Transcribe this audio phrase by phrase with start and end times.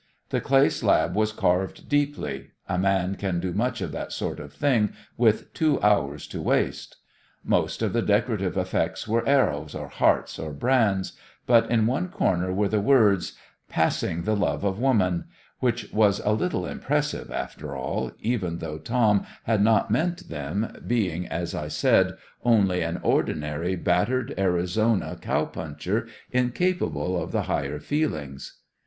[0.29, 4.51] The clay slab was carved deeply a man can do much of that sort of
[4.51, 6.95] thing with two hours to waste.
[7.43, 11.13] Most of the decorative effects were arrows, or hearts, or brands,
[11.45, 13.33] but in one corner were the words,
[13.69, 15.25] "passing the love of woman,"
[15.59, 21.27] which was a little impressive after all, even though Tom had not meant them, being,
[21.27, 22.13] as I said,
[22.43, 28.57] only an ordinary battered Arizona cow puncher incapable of the higher feelings.